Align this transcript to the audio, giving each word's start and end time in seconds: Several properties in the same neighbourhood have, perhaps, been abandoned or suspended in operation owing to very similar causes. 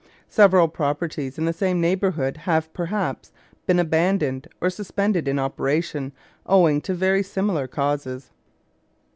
Several 0.29 0.67
properties 0.67 1.37
in 1.37 1.45
the 1.45 1.53
same 1.53 1.79
neighbourhood 1.79 2.35
have, 2.37 2.73
perhaps, 2.73 3.31
been 3.67 3.77
abandoned 3.77 4.47
or 4.59 4.71
suspended 4.71 5.27
in 5.27 5.37
operation 5.37 6.11
owing 6.47 6.81
to 6.81 6.95
very 6.95 7.21
similar 7.21 7.67
causes. 7.67 8.31